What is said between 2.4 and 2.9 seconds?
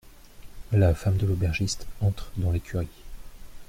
l'écurie.